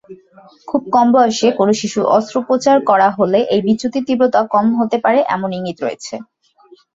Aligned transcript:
খুব 0.67 0.81
কম 0.95 1.07
বয়সে 1.15 1.47
কোনও 1.57 1.73
শিশুর 1.79 2.05
অস্ত্রোপচার 2.15 2.77
করা 2.89 3.07
হলে 3.17 3.39
এই 3.53 3.61
বিচ্যুতির 3.67 4.05
তীব্রতা 4.07 4.41
কম 4.53 4.65
হতে 4.79 4.97
পারে 5.03 5.19
এমন 5.35 5.49
ইঙ্গিত 5.57 5.77
রয়েছে। 5.81 6.13